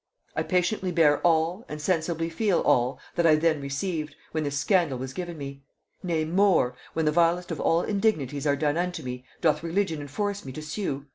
I 0.35 0.41
patiently 0.41 0.91
bear 0.91 1.19
all, 1.19 1.63
and 1.69 1.79
sensibly 1.79 2.27
feel 2.27 2.61
all, 2.61 2.97
that 3.13 3.27
I 3.27 3.35
then 3.35 3.61
received, 3.61 4.15
when 4.31 4.43
this 4.45 4.57
scandal 4.57 4.97
was 4.97 5.13
given 5.13 5.37
me. 5.37 5.61
Nay 6.01 6.25
more, 6.25 6.75
when 6.93 7.05
the 7.05 7.11
vilest 7.11 7.51
of 7.51 7.59
all 7.59 7.83
indignities 7.83 8.47
are 8.47 8.55
done 8.55 8.77
unto 8.77 9.03
me, 9.03 9.25
doth 9.41 9.61
religion 9.61 10.01
enforce 10.01 10.43
me 10.43 10.51
to 10.53 10.61
sue? 10.63 11.05